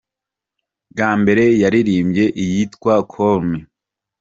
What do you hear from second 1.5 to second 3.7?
yaririmbye iyitwa ‘Call me’.